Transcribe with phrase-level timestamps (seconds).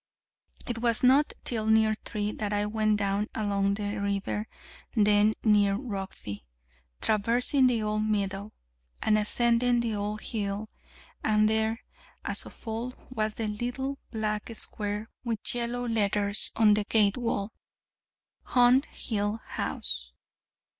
[0.65, 4.47] It was not till near three that I went down along the river,
[4.95, 6.41] then, near Rokeby,
[7.01, 8.51] traversing the old meadow,
[9.03, 10.69] and ascending the old hill:
[11.23, 11.81] and there,
[12.25, 17.51] as of old, was the little black square with yellow letters on the gate wall:
[18.41, 20.13] HUNT HILL HOUSE.